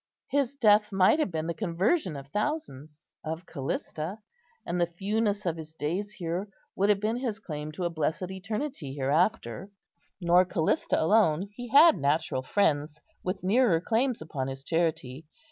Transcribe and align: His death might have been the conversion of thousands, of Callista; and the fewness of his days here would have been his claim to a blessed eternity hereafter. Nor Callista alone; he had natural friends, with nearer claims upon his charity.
His 0.29 0.55
death 0.55 0.91
might 0.91 1.19
have 1.19 1.29
been 1.31 1.45
the 1.45 1.53
conversion 1.53 2.15
of 2.17 2.25
thousands, 2.29 3.13
of 3.23 3.45
Callista; 3.45 4.17
and 4.65 4.81
the 4.81 4.87
fewness 4.87 5.45
of 5.45 5.57
his 5.57 5.75
days 5.75 6.13
here 6.13 6.47
would 6.75 6.89
have 6.89 6.99
been 6.99 7.17
his 7.17 7.37
claim 7.37 7.71
to 7.73 7.83
a 7.83 7.89
blessed 7.91 8.31
eternity 8.31 8.93
hereafter. 8.95 9.69
Nor 10.19 10.43
Callista 10.45 10.99
alone; 10.99 11.49
he 11.53 11.67
had 11.67 11.99
natural 11.99 12.41
friends, 12.41 12.99
with 13.23 13.43
nearer 13.43 13.79
claims 13.79 14.23
upon 14.23 14.47
his 14.47 14.63
charity. 14.63 15.27